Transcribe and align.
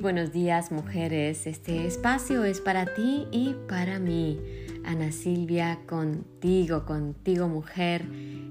Buenos 0.00 0.32
días 0.32 0.70
mujeres, 0.70 1.48
este 1.48 1.84
espacio 1.84 2.44
es 2.44 2.60
para 2.60 2.86
ti 2.94 3.26
y 3.32 3.56
para 3.68 3.98
mí. 3.98 4.38
Ana 4.84 5.10
Silvia, 5.10 5.80
contigo, 5.86 6.84
contigo 6.84 7.48
mujer, 7.48 8.04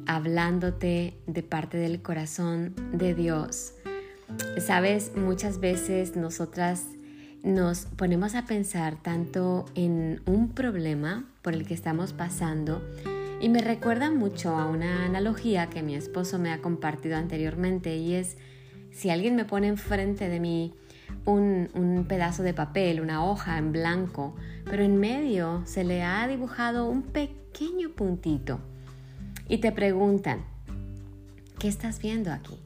hablándote 0.07 1.13
de 1.25 1.44
parte 1.44 1.77
del 1.77 2.02
corazón 2.02 2.73
de 2.91 3.16
Dios. 3.16 3.75
Sabes, 4.59 5.13
muchas 5.16 5.62
veces 5.62 6.18
nosotras 6.18 6.84
nos 7.44 7.86
ponemos 7.86 8.36
a 8.36 8.45
pensar 8.45 9.02
tanto 9.02 9.66
en 9.73 10.21
un 10.25 10.50
problema 10.50 11.29
por 11.41 11.54
el 11.54 11.66
que 11.66 11.75
estamos 11.75 12.11
pasando 12.11 12.82
y 13.39 13.48
me 13.48 13.61
recuerda 13.61 14.11
mucho 14.11 14.57
a 14.57 14.66
una 14.66 15.05
analogía 15.05 15.70
que 15.70 15.82
mi 15.82 15.95
esposo 15.95 16.40
me 16.40 16.52
ha 16.52 16.62
compartido 16.62 17.16
anteriormente 17.16 17.95
y 17.95 18.16
es 18.16 18.35
si 18.91 19.12
alguien 19.12 19.38
me 19.38 19.45
pone 19.45 19.68
enfrente 19.68 20.27
de 20.27 20.41
mí 20.41 20.73
un, 21.25 22.05
pedazo 22.07 22.43
de 22.43 22.53
papel, 22.53 23.02
una 23.02 23.25
hoja 23.25 23.57
en 23.57 23.71
blanco, 23.71 24.35
pero 24.65 24.84
en 24.84 24.98
medio 24.98 25.61
se 25.65 25.84
le 25.84 26.03
ha 26.03 26.27
dibujado 26.27 26.88
un 26.88 27.03
pequeño 27.03 27.89
puntito 27.91 28.59
y 29.49 29.57
te 29.57 29.71
preguntan, 29.71 30.45
¿qué 31.59 31.67
estás 31.67 31.99
viendo 31.99 32.31
aquí? 32.31 32.57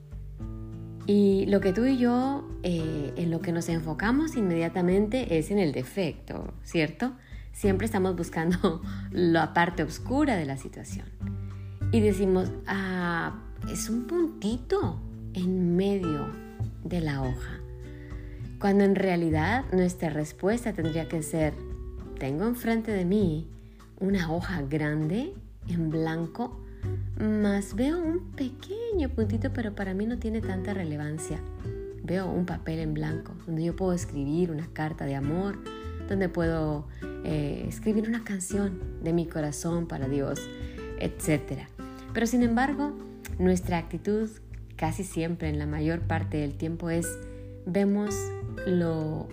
Y 1.08 1.46
lo 1.48 1.60
que 1.62 1.74
tú 1.74 1.86
y 1.86 1.98
yo, 1.98 2.48
eh, 2.64 3.14
en 3.16 3.32
lo 3.32 3.42
que 3.42 3.52
nos 3.52 3.68
enfocamos 3.70 4.36
inmediatamente 4.36 5.38
es 5.40 5.50
en 5.50 5.58
el 5.58 5.72
defecto, 5.72 6.54
¿cierto? 6.64 7.14
Siempre 7.54 7.86
estamos 7.86 8.16
buscando 8.16 8.82
la 9.12 9.54
parte 9.54 9.84
oscura 9.84 10.36
de 10.36 10.46
la 10.46 10.58
situación. 10.58 11.08
Y 11.92 12.00
decimos, 12.00 12.52
ah, 12.68 13.42
es 13.72 13.90
un 13.90 14.06
puntito 14.06 15.00
en 15.34 15.76
medio 15.76 16.28
de 16.84 17.02
la 17.02 17.22
hoja. 17.22 17.61
Cuando 18.62 18.84
en 18.84 18.94
realidad 18.94 19.66
nuestra 19.74 20.12
respuesta 20.12 20.72
tendría 20.72 21.08
que 21.08 21.24
ser, 21.24 21.56
tengo 22.20 22.46
enfrente 22.46 22.92
de 22.92 23.06
mí 23.06 23.48
una 24.00 24.32
hoja 24.32 24.62
grande 24.62 25.34
en 25.68 25.90
blanco, 25.90 26.62
más 27.20 27.76
veo 27.76 27.98
un 27.98 28.34
pequeño 28.34 29.10
puntito, 29.10 29.52
pero 29.52 29.74
para 29.74 29.96
mí 29.96 30.06
no 30.06 30.20
tiene 30.20 30.42
tanta 30.42 30.76
relevancia. 30.76 31.40
Veo 32.04 32.30
un 32.30 32.46
papel 32.46 32.78
en 32.78 32.94
blanco 32.94 33.34
donde 33.48 33.64
yo 33.64 33.76
puedo 33.76 33.94
escribir 33.94 34.52
una 34.52 34.68
carta 34.74 35.06
de 35.06 35.16
amor, 35.16 35.58
donde 36.08 36.30
puedo 36.30 36.88
eh, 37.24 37.66
escribir 37.68 38.08
una 38.08 38.24
canción 38.24 38.80
de 39.02 39.12
mi 39.12 39.26
corazón 39.26 39.88
para 39.88 40.08
Dios, 40.08 40.40
etc. 41.00 41.64
Pero 42.14 42.28
sin 42.28 42.44
embargo, 42.44 42.94
nuestra 43.40 43.80
actitud 43.80 44.30
casi 44.76 45.04
siempre, 45.04 45.50
en 45.50 45.58
la 45.58 45.66
mayor 45.66 46.02
parte 46.02 46.38
del 46.38 46.54
tiempo, 46.54 46.92
es 46.92 47.08
vemos 47.66 48.16
lo, 48.66 49.28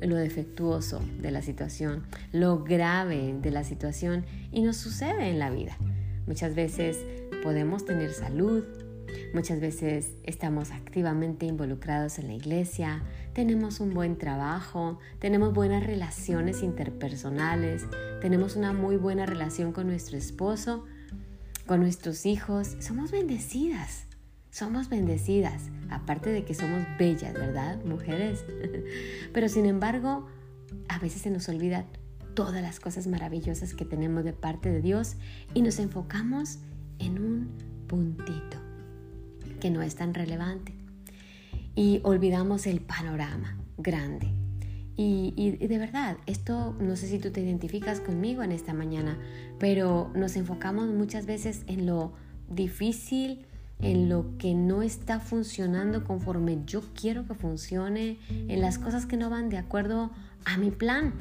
defectuoso 0.00 1.00
de 1.20 1.30
la 1.30 1.42
situación, 1.42 2.04
lo 2.32 2.64
grave 2.64 3.36
de 3.40 3.50
la 3.50 3.64
situación 3.64 4.24
y 4.50 4.62
nos 4.62 4.76
sucede 4.76 5.28
en 5.28 5.38
la 5.38 5.50
vida. 5.50 5.76
Muchas 6.26 6.54
veces 6.54 6.98
podemos 7.42 7.84
tener 7.84 8.12
salud, 8.12 8.64
muchas 9.34 9.60
veces 9.60 10.12
estamos 10.24 10.70
activamente 10.70 11.46
involucrados 11.46 12.18
en 12.18 12.28
la 12.28 12.34
iglesia, 12.34 13.02
tenemos 13.32 13.80
un 13.80 13.94
buen 13.94 14.16
trabajo, 14.16 14.98
tenemos 15.18 15.52
buenas 15.54 15.84
relaciones 15.84 16.62
interpersonales, 16.62 17.84
tenemos 18.20 18.56
una 18.56 18.72
muy 18.72 18.96
buena 18.96 19.26
relación 19.26 19.72
con 19.72 19.86
nuestro 19.86 20.16
esposo, 20.16 20.84
con 21.66 21.80
nuestros 21.80 22.26
hijos, 22.26 22.76
somos 22.80 23.10
bendecidas. 23.10 24.09
Somos 24.50 24.88
bendecidas, 24.88 25.70
aparte 25.90 26.30
de 26.30 26.44
que 26.44 26.54
somos 26.54 26.82
bellas, 26.98 27.34
¿verdad, 27.34 27.82
mujeres? 27.84 28.44
Pero 29.32 29.48
sin 29.48 29.64
embargo, 29.66 30.26
a 30.88 30.98
veces 30.98 31.22
se 31.22 31.30
nos 31.30 31.48
olvida 31.48 31.86
todas 32.34 32.60
las 32.62 32.80
cosas 32.80 33.06
maravillosas 33.06 33.74
que 33.74 33.84
tenemos 33.84 34.24
de 34.24 34.32
parte 34.32 34.70
de 34.70 34.80
Dios 34.80 35.16
y 35.54 35.62
nos 35.62 35.78
enfocamos 35.78 36.58
en 36.98 37.22
un 37.22 37.50
puntito 37.86 38.58
que 39.60 39.70
no 39.70 39.82
es 39.82 39.94
tan 39.94 40.14
relevante. 40.14 40.74
Y 41.76 42.00
olvidamos 42.02 42.66
el 42.66 42.80
panorama 42.80 43.56
grande. 43.78 44.32
Y, 44.96 45.32
y, 45.36 45.66
de 45.66 45.78
verdad, 45.78 46.18
esto 46.26 46.76
no 46.78 46.96
sé 46.96 47.06
si 47.06 47.18
tú 47.18 47.30
te 47.30 47.40
identificas 47.40 48.00
conmigo 48.00 48.42
en 48.42 48.52
esta 48.52 48.74
mañana, 48.74 49.16
pero 49.58 50.10
nos 50.14 50.36
enfocamos 50.36 50.88
muchas 50.88 51.24
veces 51.24 51.62
en 51.68 51.86
lo 51.86 52.12
difícil, 52.50 53.46
en 53.82 54.08
lo 54.08 54.36
que 54.38 54.54
no 54.54 54.82
está 54.82 55.20
funcionando 55.20 56.04
conforme 56.04 56.58
yo 56.66 56.82
quiero 56.94 57.26
que 57.26 57.34
funcione, 57.34 58.18
en 58.28 58.60
las 58.60 58.78
cosas 58.78 59.06
que 59.06 59.16
no 59.16 59.30
van 59.30 59.48
de 59.48 59.58
acuerdo 59.58 60.10
a 60.44 60.58
mi 60.58 60.70
plan, 60.70 61.12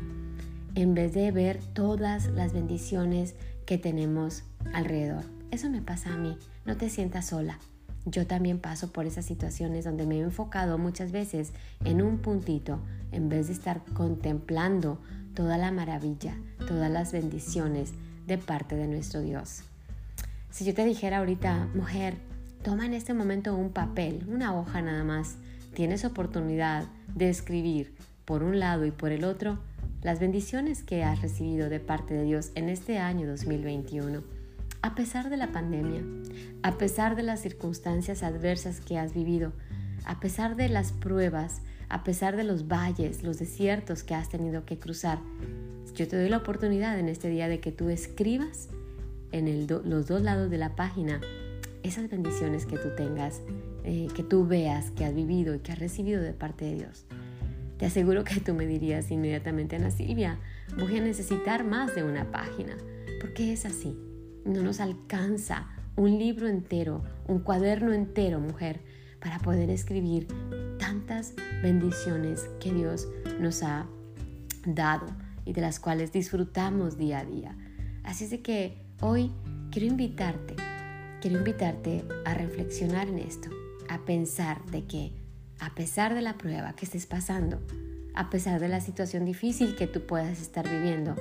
en 0.76 0.94
vez 0.94 1.14
de 1.14 1.32
ver 1.32 1.60
todas 1.74 2.28
las 2.28 2.54
bendiciones 2.54 3.36
que 3.66 3.78
tenemos 3.78 4.44
alrededor. 4.74 5.24
Eso 5.52 5.70
me 5.70 5.82
pasa 5.82 6.14
a 6.14 6.18
mí, 6.18 6.38
no 6.66 6.78
te 6.78 6.90
sientas 6.90 7.28
sola. 7.28 7.60
Yo 8.06 8.26
también 8.26 8.60
paso 8.60 8.92
por 8.92 9.06
esas 9.06 9.26
situaciones 9.26 9.86
donde 9.86 10.06
me 10.06 10.18
he 10.18 10.22
enfocado 10.22 10.78
muchas 10.78 11.12
veces 11.12 11.52
en 11.84 12.02
un 12.02 12.20
puntito 12.20 12.80
en 13.12 13.30
vez 13.30 13.48
de 13.48 13.54
estar 13.54 13.84
contemplando 13.94 15.00
toda 15.34 15.58
la 15.58 15.72
maravilla, 15.72 16.36
todas 16.68 16.90
las 16.90 17.12
bendiciones 17.12 17.92
de 18.26 18.38
parte 18.38 18.76
de 18.76 18.88
nuestro 18.88 19.22
Dios. 19.22 19.64
Si 20.50 20.66
yo 20.66 20.74
te 20.74 20.86
dijera 20.86 21.20
ahorita, 21.20 21.68
mujer, 21.76 22.16
Toma 22.64 22.86
en 22.86 22.94
este 22.94 23.14
momento 23.14 23.56
un 23.56 23.72
papel, 23.72 24.26
una 24.28 24.54
hoja 24.54 24.82
nada 24.82 25.06
más. 25.06 25.38
Tienes 25.74 26.04
oportunidad 26.04 26.88
de 27.16 27.30
escribir 27.30 27.94
por 28.26 28.44
un 28.44 28.60
lado 28.60 28.86
y 28.86 28.92
por 28.92 29.14
el 29.14 29.24
otro 29.24 29.60
las 30.02 30.20
bendiciones 30.20 30.84
que 30.84 31.04
has 31.04 31.22
recibido 31.22 31.70
de 31.70 31.80
parte 31.80 32.14
de 32.14 32.24
Dios 32.24 32.52
en 32.56 32.68
este 32.68 32.98
año 32.98 33.28
2021. 33.28 34.24
A 34.82 34.94
pesar 34.94 35.30
de 35.30 35.38
la 35.38 35.54
pandemia, 35.54 36.04
a 36.62 36.78
pesar 36.78 37.16
de 37.16 37.24
las 37.24 37.42
circunstancias 37.42 38.24
adversas 38.24 38.82
que 38.82 38.98
has 38.98 39.14
vivido, 39.14 39.54
a 40.04 40.20
pesar 40.20 40.58
de 40.58 40.68
las 40.68 40.92
pruebas, 40.92 41.62
a 41.88 42.04
pesar 42.04 42.36
de 42.36 42.44
los 42.44 42.68
valles, 42.68 43.24
los 43.24 43.40
desiertos 43.40 44.04
que 44.04 44.16
has 44.16 44.28
tenido 44.28 44.66
que 44.66 44.78
cruzar, 44.78 45.20
yo 45.96 46.10
te 46.10 46.18
doy 46.18 46.28
la 46.28 46.38
oportunidad 46.38 47.00
en 47.00 47.08
este 47.08 47.30
día 47.30 47.48
de 47.48 47.62
que 47.62 47.72
tú 47.72 47.88
escribas 47.88 48.68
en 49.32 49.68
los 49.68 50.08
dos 50.08 50.22
lados 50.22 50.50
de 50.50 50.58
la 50.58 50.76
página 50.76 51.22
esas 51.84 52.10
bendiciones 52.10 52.66
que 52.66 52.78
tú 52.78 52.90
tengas, 52.96 53.42
eh, 53.84 54.08
que 54.16 54.24
tú 54.24 54.46
veas, 54.46 54.92
que 54.92 55.06
has 55.06 55.14
vivido 55.14 55.56
y 55.56 55.60
que 55.60 55.72
has 55.72 55.80
recibido 55.80 56.22
de 56.22 56.34
parte 56.34 56.66
de 56.66 56.76
Dios. 56.76 57.06
Te 57.78 57.86
aseguro 57.86 58.24
que 58.24 58.40
tú 58.42 58.54
me 58.54 58.68
dirías 58.68 59.10
inmediatamente, 59.10 59.78
Ana 59.78 59.92
Silvia, 59.92 60.40
voy 60.78 60.98
a 60.98 61.02
necesitar 61.02 61.64
más 61.64 61.96
de 61.96 62.04
una 62.04 62.30
página, 62.32 62.76
porque 63.22 63.54
es 63.54 63.66
así. 63.66 63.98
No 64.46 64.62
nos 64.62 64.80
alcanza 64.80 65.68
un 65.96 66.18
libro 66.18 66.48
entero, 66.48 67.04
un 67.28 67.40
cuaderno 67.40 67.94
entero, 67.94 68.40
mujer, 68.40 68.82
para 69.22 69.40
poder 69.40 69.70
escribir 69.70 70.28
tantas 70.78 71.34
bendiciones 71.62 72.50
que 72.60 72.74
Dios 72.74 73.08
nos 73.40 73.64
ha 73.64 73.88
dado 74.66 75.08
y 75.46 75.54
de 75.54 75.62
las 75.62 75.80
cuales 75.80 76.12
disfrutamos 76.12 76.98
día 76.98 77.20
a 77.20 77.26
día. 77.26 77.58
Así 78.04 78.26
es 78.26 78.30
de 78.30 78.42
que 78.42 78.82
hoy 79.02 79.32
quiero 79.72 79.88
invitarte 79.88 80.56
quiero 81.22 81.38
invitarte 81.38 82.04
a 82.26 82.34
reflexionar 82.34 83.10
en 83.10 83.20
esto, 83.20 83.50
a 83.90 84.00
pensar 84.06 84.66
de 84.68 84.86
que 84.86 85.12
a 85.60 85.76
pesar 85.76 86.16
de 86.16 86.22
la 86.22 86.38
prueba 86.38 86.74
que 86.74 86.86
estés 86.86 87.06
pasando, 87.06 87.60
a 88.14 88.30
pesar 88.30 88.60
de 88.60 88.70
la 88.70 88.82
situación 88.82 89.26
difícil 89.26 89.76
que 89.76 89.88
tú 89.88 90.06
puedas 90.06 90.42
estar 90.42 90.68
viviendo, 90.70 91.16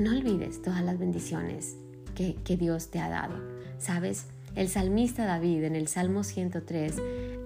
no 0.00 0.10
olvides 0.10 0.62
todas 0.62 0.82
las 0.82 0.98
bendiciones 0.98 1.76
que, 2.14 2.36
que 2.44 2.56
Dios 2.56 2.90
te 2.90 2.98
ha 2.98 3.08
dado. 3.08 3.36
¿Sabes? 3.78 4.26
El 4.56 4.68
salmista 4.68 5.24
David 5.24 5.64
en 5.64 5.76
el 5.76 5.86
Salmo 5.86 6.24
103 6.24 6.96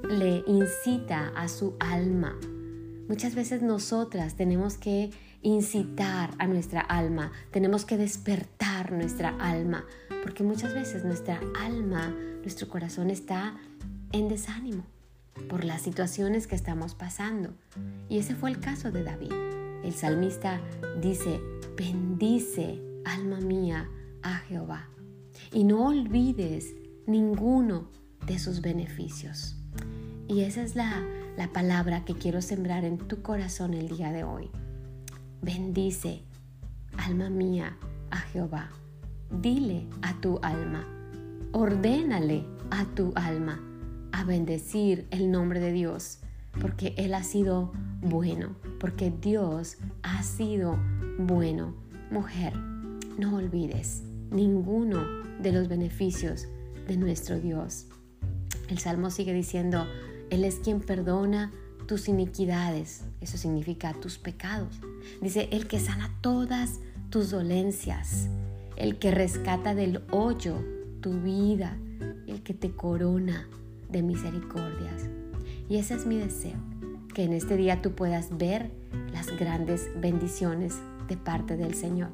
le 0.09 0.43
incita 0.47 1.29
a 1.37 1.49
su 1.49 1.77
alma. 1.79 2.39
Muchas 3.09 3.35
veces 3.35 3.61
nosotras 3.61 4.35
tenemos 4.35 4.79
que 4.79 5.11
incitar 5.43 6.31
a 6.39 6.47
nuestra 6.47 6.81
alma, 6.81 7.33
tenemos 7.51 7.85
que 7.85 7.99
despertar 7.99 8.93
nuestra 8.93 9.37
alma 9.39 9.85
porque 10.23 10.45
muchas 10.45 10.73
veces 10.73 11.05
nuestra 11.05 11.41
alma, 11.59 12.15
nuestro 12.41 12.69
corazón 12.69 13.11
está 13.11 13.57
en 14.13 14.29
desánimo 14.29 14.85
por 15.49 15.65
las 15.65 15.83
situaciones 15.83 16.47
que 16.47 16.55
estamos 16.55 16.95
pasando. 16.95 17.55
Y 18.09 18.19
ese 18.19 18.35
fue 18.35 18.51
el 18.51 18.61
caso 18.61 18.91
de 18.93 19.03
David. 19.03 19.33
El 19.83 19.93
salmista 19.95 20.61
dice, 21.01 21.41
bendice, 21.77 22.81
alma 23.05 23.41
mía, 23.41 23.89
a 24.23 24.39
Jehová, 24.39 24.89
y 25.53 25.65
no 25.65 25.87
olvides 25.87 26.75
ninguno 27.07 27.89
de 28.25 28.39
sus 28.39 28.61
beneficios. 28.61 29.57
Y 30.29 30.43
esa 30.43 30.63
es 30.63 30.77
la, 30.77 31.03
la 31.37 31.53
palabra 31.53 32.05
que 32.05 32.15
quiero 32.15 32.41
sembrar 32.41 32.85
en 32.85 32.99
tu 32.99 33.23
corazón 33.23 33.75
el 33.75 33.89
día 33.89 34.13
de 34.13 34.23
hoy. 34.23 34.51
Bendice, 35.41 36.23
alma 36.97 37.29
mía, 37.29 37.77
a 38.11 38.19
Jehová 38.19 38.71
dile 39.41 39.87
a 40.03 40.21
tu 40.21 40.39
alma, 40.43 40.87
ordénale 41.53 42.45
a 42.71 42.85
tu 42.95 43.13
alma 43.15 43.61
a 44.13 44.25
bendecir 44.25 45.07
el 45.11 45.31
nombre 45.31 45.61
de 45.61 45.73
Dios, 45.73 46.19
porque 46.61 46.95
Él 46.99 47.15
ha 47.15 47.23
sido 47.23 47.73
bueno, 48.03 48.57
porque 48.79 49.11
Dios 49.11 49.79
ha 50.03 50.23
sido 50.23 50.79
bueno. 51.19 51.75
Mujer, 52.11 52.55
no 53.19 53.37
olvides 53.37 54.03
ninguno 54.31 55.03
de 55.41 55.53
los 55.53 55.69
beneficios 55.69 56.47
de 56.87 56.97
nuestro 56.97 57.39
Dios. 57.39 57.87
El 58.69 58.79
Salmo 58.79 59.11
sigue 59.11 59.33
diciendo, 59.33 59.87
Él 60.31 60.45
es 60.45 60.57
quien 60.57 60.81
perdona 60.81 61.53
tus 61.87 62.09
iniquidades, 62.09 63.05
eso 63.21 63.37
significa 63.37 63.93
tus 63.95 64.19
pecados. 64.19 64.81
Dice, 65.21 65.49
el 65.53 65.67
que 65.67 65.81
sana 65.81 66.11
todas 66.21 66.81
tus 67.11 67.31
dolencias, 67.31 68.29
el 68.77 68.99
que 68.99 69.11
rescata 69.11 69.75
del 69.75 70.03
hoyo 70.11 70.57
tu 71.01 71.21
vida, 71.21 71.77
el 72.27 72.43
que 72.43 72.55
te 72.55 72.71
corona 72.71 73.49
de 73.91 74.03
misericordias. 74.03 75.09
Y 75.69 75.77
ese 75.77 75.95
es 75.95 76.07
mi 76.07 76.17
deseo, 76.17 76.59
que 77.15 77.25
en 77.25 77.33
este 77.33 77.57
día 77.57 77.83
tú 77.83 77.93
puedas 77.93 78.37
ver 78.37 78.71
las 79.13 79.37
grandes 79.39 79.91
bendiciones 80.01 80.75
de 81.09 81.17
parte 81.17 81.57
del 81.57 81.75
Señor 81.75 82.11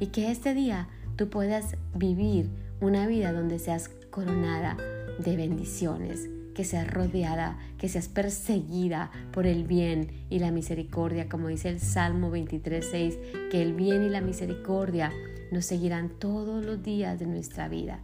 y 0.00 0.08
que 0.08 0.30
este 0.30 0.54
día 0.54 0.88
tú 1.16 1.28
puedas 1.28 1.76
vivir 1.94 2.48
una 2.80 3.06
vida 3.06 3.32
donde 3.32 3.58
seas 3.58 3.90
coronada 4.10 4.76
de 5.18 5.36
bendiciones, 5.36 6.28
que 6.54 6.64
seas 6.64 6.90
rodeada, 6.90 7.58
que 7.78 7.88
seas 7.88 8.08
perseguida 8.08 9.10
por 9.32 9.46
el 9.46 9.64
bien 9.64 10.26
y 10.28 10.38
la 10.38 10.50
misericordia, 10.50 11.28
como 11.28 11.48
dice 11.48 11.68
el 11.68 11.80
Salmo 11.80 12.32
23.6, 12.32 13.48
que 13.50 13.62
el 13.62 13.74
bien 13.74 14.02
y 14.02 14.08
la 14.08 14.20
misericordia 14.20 15.12
nos 15.52 15.66
seguirán 15.66 16.08
todos 16.08 16.64
los 16.64 16.82
días 16.82 17.18
de 17.20 17.26
nuestra 17.26 17.68
vida. 17.68 18.00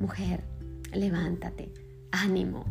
Mujer, 0.00 0.42
levántate, 0.92 1.72
ánimo, 2.10 2.64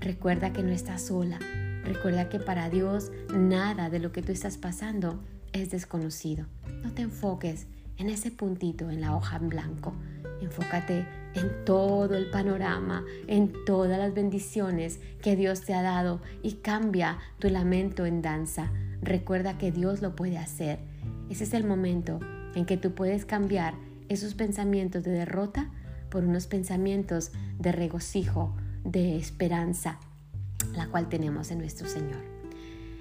recuerda 0.00 0.54
que 0.54 0.62
no 0.62 0.70
estás 0.70 1.02
sola, 1.02 1.38
recuerda 1.84 2.30
que 2.30 2.40
para 2.40 2.70
Dios 2.70 3.12
nada 3.32 3.90
de 3.90 3.98
lo 3.98 4.10
que 4.10 4.22
tú 4.22 4.32
estás 4.32 4.56
pasando 4.56 5.22
es 5.52 5.70
desconocido. 5.70 6.46
No 6.82 6.92
te 6.92 7.02
enfoques 7.02 7.66
en 7.98 8.08
ese 8.08 8.30
puntito 8.30 8.88
en 8.88 9.02
la 9.02 9.14
hoja 9.14 9.36
en 9.36 9.50
blanco, 9.50 9.92
enfócate 10.40 11.06
en 11.34 11.64
todo 11.66 12.16
el 12.16 12.30
panorama, 12.30 13.04
en 13.26 13.52
todas 13.66 13.98
las 13.98 14.14
bendiciones 14.14 14.98
que 15.20 15.36
Dios 15.36 15.60
te 15.60 15.74
ha 15.74 15.82
dado 15.82 16.22
y 16.42 16.54
cambia 16.54 17.18
tu 17.38 17.50
lamento 17.50 18.06
en 18.06 18.22
danza. 18.22 18.72
Recuerda 19.02 19.58
que 19.58 19.70
Dios 19.72 20.00
lo 20.00 20.16
puede 20.16 20.38
hacer. 20.38 20.78
Ese 21.28 21.44
es 21.44 21.52
el 21.52 21.66
momento 21.66 22.18
en 22.54 22.66
que 22.66 22.76
tú 22.76 22.94
puedes 22.94 23.24
cambiar 23.24 23.74
esos 24.08 24.34
pensamientos 24.34 25.02
de 25.02 25.12
derrota 25.12 25.70
por 26.10 26.24
unos 26.24 26.46
pensamientos 26.46 27.32
de 27.58 27.72
regocijo, 27.72 28.54
de 28.84 29.16
esperanza, 29.16 29.98
la 30.74 30.86
cual 30.88 31.08
tenemos 31.08 31.50
en 31.50 31.58
nuestro 31.58 31.88
Señor. 31.88 32.20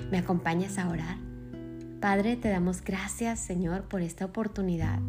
¿Me 0.09 0.18
acompañas 0.18 0.77
a 0.77 0.88
orar? 0.88 1.18
Padre, 2.00 2.36
te 2.36 2.50
damos 2.50 2.81
gracias, 2.83 3.39
Señor, 3.39 3.83
por 3.83 4.01
esta 4.01 4.25
oportunidad, 4.25 5.00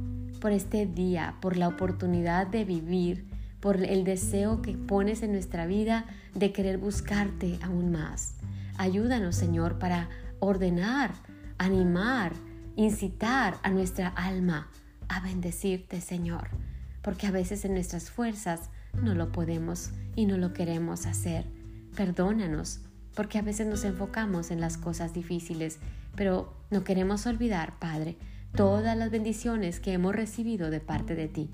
por 0.40 0.52
este 0.52 0.86
día, 0.86 1.36
por 1.40 1.56
la 1.56 1.68
oportunidad 1.68 2.46
de 2.46 2.64
vivir, 2.64 3.26
por 3.60 3.82
el 3.82 4.04
deseo 4.04 4.60
que 4.60 4.76
pones 4.76 5.22
en 5.22 5.32
nuestra 5.32 5.66
vida 5.66 6.04
de 6.34 6.52
querer 6.52 6.78
buscarte 6.78 7.58
aún 7.62 7.92
más. 7.92 8.34
Ayúdanos, 8.76 9.36
Señor, 9.36 9.78
para 9.78 10.08
ordenar, 10.40 11.12
animar, 11.58 12.32
incitar 12.76 13.58
a 13.62 13.70
nuestra 13.70 14.08
alma 14.08 14.69
a 15.08 15.20
bendecirte, 15.20 16.00
Señor, 16.00 16.48
porque 17.02 17.26
a 17.26 17.30
veces 17.30 17.64
en 17.64 17.74
nuestras 17.74 18.10
fuerzas 18.10 18.70
no 19.02 19.14
lo 19.14 19.32
podemos 19.32 19.90
y 20.16 20.26
no 20.26 20.36
lo 20.36 20.52
queremos 20.52 21.06
hacer. 21.06 21.46
Perdónanos, 21.96 22.80
porque 23.14 23.38
a 23.38 23.42
veces 23.42 23.66
nos 23.66 23.84
enfocamos 23.84 24.50
en 24.50 24.60
las 24.60 24.78
cosas 24.78 25.12
difíciles, 25.12 25.78
pero 26.16 26.54
no 26.70 26.84
queremos 26.84 27.26
olvidar, 27.26 27.78
Padre, 27.78 28.16
todas 28.54 28.96
las 28.96 29.10
bendiciones 29.10 29.80
que 29.80 29.92
hemos 29.92 30.14
recibido 30.14 30.70
de 30.70 30.80
parte 30.80 31.14
de 31.14 31.28
ti. 31.28 31.50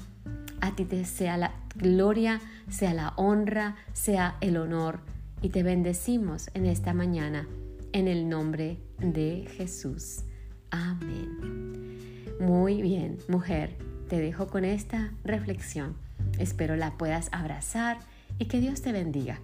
A 0.60 0.74
ti 0.74 0.84
te 0.84 1.04
sea 1.04 1.36
la 1.36 1.54
gloria, 1.74 2.40
sea 2.68 2.94
la 2.94 3.12
honra, 3.16 3.76
sea 3.92 4.36
el 4.40 4.56
honor, 4.56 5.00
y 5.40 5.50
te 5.50 5.62
bendecimos 5.62 6.50
en 6.54 6.66
esta 6.66 6.94
mañana, 6.94 7.48
en 7.92 8.08
el 8.08 8.28
nombre 8.28 8.78
de 8.98 9.48
Jesús. 9.56 10.24
Amén. 10.70 11.98
Muy 12.40 12.82
bien, 12.82 13.18
mujer, 13.28 13.76
te 14.08 14.18
dejo 14.18 14.46
con 14.46 14.64
esta 14.64 15.12
reflexión. 15.24 15.96
Espero 16.38 16.76
la 16.76 16.96
puedas 16.96 17.28
abrazar 17.32 17.98
y 18.38 18.46
que 18.46 18.60
Dios 18.60 18.82
te 18.82 18.92
bendiga. 18.92 19.40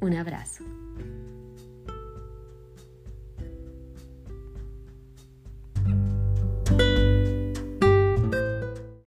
Un 0.00 0.14
abrazo. 0.14 0.64